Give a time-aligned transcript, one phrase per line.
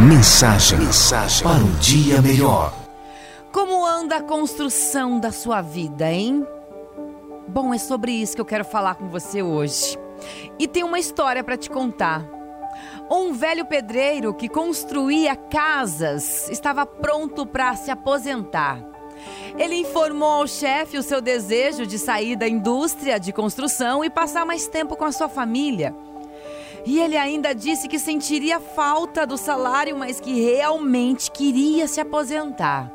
[0.00, 2.74] Mensagem, Mensagem para um dia melhor.
[3.52, 6.44] Como anda a construção da sua vida, hein?
[7.46, 9.96] Bom, é sobre isso que eu quero falar com você hoje.
[10.58, 12.28] E tem uma história para te contar.
[13.08, 18.84] Um velho pedreiro que construía casas estava pronto para se aposentar.
[19.56, 24.44] Ele informou ao chefe o seu desejo de sair da indústria de construção e passar
[24.44, 25.94] mais tempo com a sua família.
[26.86, 32.92] E ele ainda disse que sentiria falta do salário, mas que realmente queria se aposentar.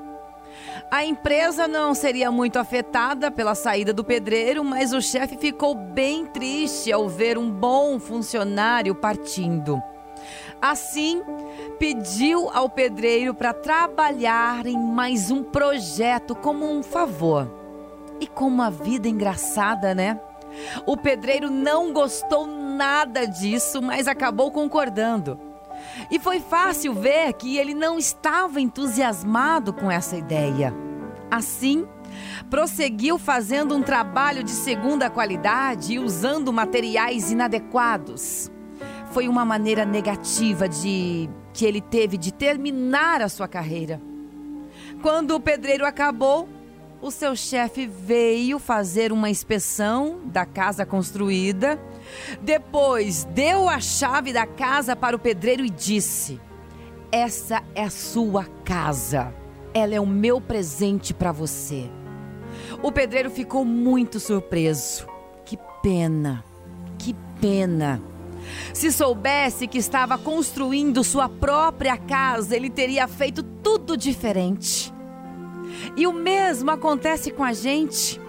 [0.91, 6.25] A empresa não seria muito afetada pela saída do pedreiro, mas o chefe ficou bem
[6.25, 9.81] triste ao ver um bom funcionário partindo.
[10.61, 11.21] Assim,
[11.77, 17.49] pediu ao pedreiro para trabalhar em mais um projeto como um favor.
[18.19, 20.19] E como uma vida engraçada, né?
[20.85, 22.45] O pedreiro não gostou
[22.79, 25.37] nada disso, mas acabou concordando.
[26.09, 30.73] E foi fácil ver que ele não estava entusiasmado com essa ideia.
[31.29, 31.85] Assim,
[32.49, 38.49] prosseguiu fazendo um trabalho de segunda qualidade e usando materiais inadequados.
[39.11, 44.01] Foi uma maneira negativa de que ele teve de terminar a sua carreira.
[45.01, 46.47] Quando o pedreiro acabou,
[47.01, 51.79] o seu chefe veio fazer uma inspeção da casa construída.
[52.41, 56.39] Depois deu a chave da casa para o pedreiro e disse:
[57.11, 59.33] Essa é a sua casa.
[59.73, 61.89] Ela é o meu presente para você.
[62.83, 65.07] O pedreiro ficou muito surpreso.
[65.45, 66.43] Que pena,
[66.97, 68.01] que pena.
[68.73, 74.91] Se soubesse que estava construindo sua própria casa, ele teria feito tudo diferente.
[75.95, 78.19] E o mesmo acontece com a gente.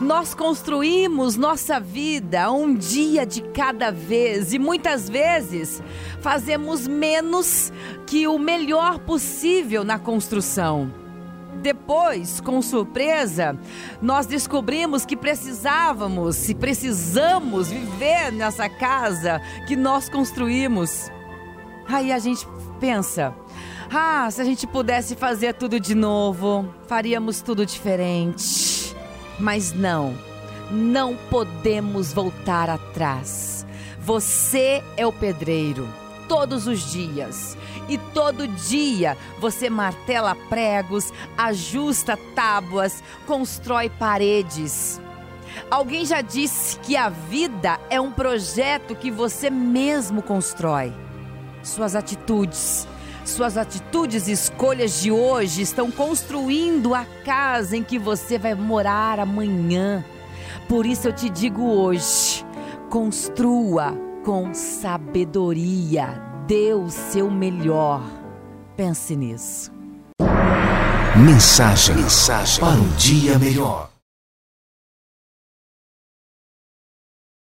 [0.00, 5.82] Nós construímos nossa vida um dia de cada vez e muitas vezes
[6.20, 7.72] fazemos menos
[8.06, 10.92] que o melhor possível na construção.
[11.62, 13.58] Depois, com surpresa,
[14.00, 21.10] nós descobrimos que precisávamos e precisamos viver nessa casa que nós construímos.
[21.88, 22.46] Aí a gente
[22.78, 23.34] pensa:
[23.92, 28.94] ah, se a gente pudesse fazer tudo de novo, faríamos tudo diferente.
[29.38, 30.14] Mas não,
[30.70, 33.66] não podemos voltar atrás.
[34.00, 35.88] Você é o pedreiro,
[36.28, 37.56] todos os dias.
[37.88, 45.00] E todo dia você martela pregos, ajusta tábuas, constrói paredes.
[45.70, 50.92] Alguém já disse que a vida é um projeto que você mesmo constrói.
[51.62, 52.86] Suas atitudes,
[53.30, 59.18] suas atitudes e escolhas de hoje estão construindo a casa em que você vai morar
[59.20, 60.04] amanhã.
[60.68, 62.44] Por isso eu te digo hoje:
[62.90, 68.02] construa com sabedoria, dê o seu melhor.
[68.76, 69.72] Pense nisso.
[71.16, 73.95] Mensagem, Mensagem para um dia melhor.